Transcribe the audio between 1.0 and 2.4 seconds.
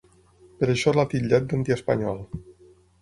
titllat ‘d’antiespanyol’.